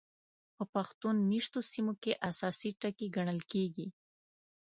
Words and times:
په 0.55 0.63
پښتون 0.73 1.15
مېشتو 1.29 1.59
سیمو 1.71 1.93
کې 2.03 2.19
اساسي 2.29 2.69
ټکي 2.81 3.07
ګڼل 3.15 3.39
کېږي. 3.51 3.87